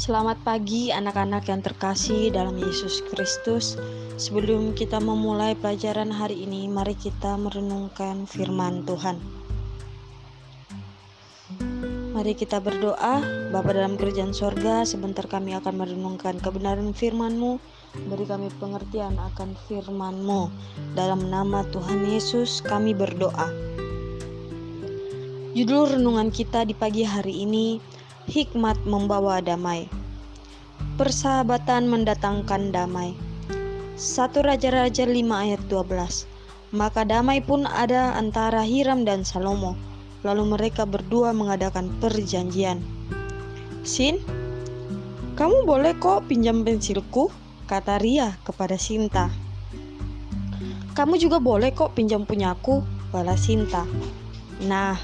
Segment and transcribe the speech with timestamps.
[0.00, 3.76] Selamat pagi anak-anak yang terkasih dalam Yesus Kristus.
[4.16, 9.20] Sebelum kita memulai pelajaran hari ini, mari kita merenungkan firman Tuhan.
[12.16, 13.20] Mari kita berdoa,
[13.52, 17.60] Bapa dalam kerajaan sorga, sebentar kami akan merenungkan kebenaran firman-Mu,
[18.08, 20.48] beri kami pengertian akan firman-Mu.
[20.96, 23.52] Dalam nama Tuhan Yesus kami berdoa.
[25.52, 27.99] Judul renungan kita di pagi hari ini,
[28.30, 29.90] Hikmat membawa damai.
[30.94, 33.18] Persahabatan mendatangkan damai.
[33.98, 36.30] Satu Raja-Raja 5 ayat 12.
[36.70, 39.74] Maka damai pun ada antara Hiram dan Salomo
[40.20, 42.84] Lalu mereka berdua mengadakan perjanjian.
[43.80, 44.20] Sin,
[45.40, 47.32] kamu boleh kok pinjam pensilku,
[47.64, 49.32] kata Ria kepada Sinta.
[50.92, 53.88] Kamu juga boleh kok pinjam punyaku, balas Sinta.
[54.68, 55.00] Nah,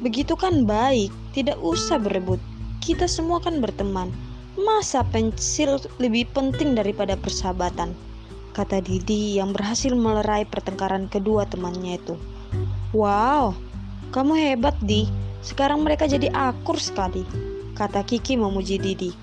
[0.00, 2.40] begitu kan baik, tidak usah berebut.
[2.80, 4.08] Kita semua kan berteman.
[4.56, 7.92] Masa pensil lebih penting daripada persahabatan?
[8.50, 12.18] Kata Didi yang berhasil melerai pertengkaran kedua temannya itu.
[12.90, 13.54] Wow,
[14.10, 15.06] kamu hebat, Di.
[15.40, 17.22] Sekarang mereka jadi akur sekali,
[17.78, 19.14] kata Kiki memuji Didi.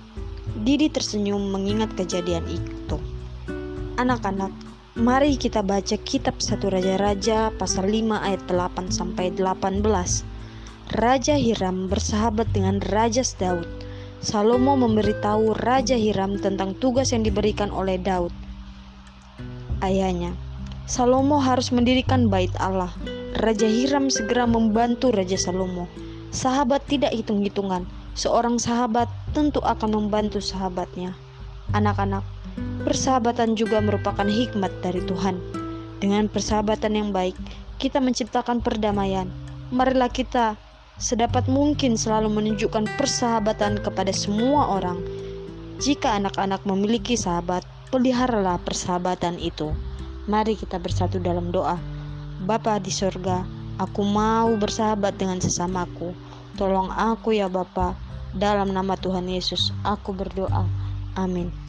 [0.63, 2.97] Didi tersenyum mengingat kejadian itu.
[3.99, 4.49] Anak-anak,
[4.97, 10.36] mari kita baca kitab satu Raja-Raja pasal 5 ayat 8 sampai 18.
[10.87, 13.67] Raja Hiram bersahabat dengan Raja Daud.
[14.23, 18.31] Salomo memberitahu Raja Hiram tentang tugas yang diberikan oleh Daud.
[19.83, 20.31] Ayahnya,
[20.87, 22.95] Salomo harus mendirikan bait Allah
[23.35, 25.91] Raja Hiram segera membantu Raja Salomo.
[26.31, 27.83] Sahabat tidak hitung-hitungan.
[28.15, 31.11] Seorang sahabat tentu akan membantu sahabatnya.
[31.75, 32.23] Anak-anak,
[32.87, 35.35] persahabatan juga merupakan hikmat dari Tuhan.
[35.99, 37.35] Dengan persahabatan yang baik,
[37.75, 39.27] kita menciptakan perdamaian.
[39.69, 40.55] Marilah kita
[40.97, 45.01] sedapat mungkin selalu menunjukkan persahabatan kepada semua orang.
[45.77, 47.61] Jika anak-anak memiliki sahabat,
[47.93, 49.73] peliharalah persahabatan itu.
[50.25, 51.77] Mari kita bersatu dalam doa.
[52.43, 53.45] Bapa di sorga,
[53.77, 56.17] aku mau bersahabat dengan sesamaku.
[56.57, 57.93] Tolong aku ya Bapa,
[58.33, 60.65] dalam nama Tuhan Yesus aku berdoa.
[61.13, 61.66] Amin.